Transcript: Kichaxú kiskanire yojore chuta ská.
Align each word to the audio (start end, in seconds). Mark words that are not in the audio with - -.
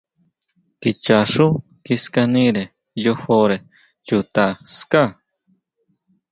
Kichaxú 0.81 1.47
kiskanire 1.85 2.63
yojore 3.03 3.57
chuta 4.05 4.45
ská. 4.77 5.03